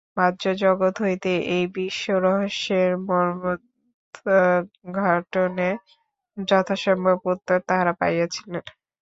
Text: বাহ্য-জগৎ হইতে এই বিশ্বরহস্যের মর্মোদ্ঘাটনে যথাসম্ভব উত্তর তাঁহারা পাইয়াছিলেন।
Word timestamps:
বাহ্য-জগৎ 0.17 0.95
হইতে 1.03 1.31
এই 1.55 1.65
বিশ্বরহস্যের 1.75 2.91
মর্মোদ্ঘাটনে 3.07 3.59
যথাসম্ভব 6.37 7.17
উত্তর 7.33 7.57
তাঁহারা 7.67 7.93
পাইয়াছিলেন। 7.99 8.63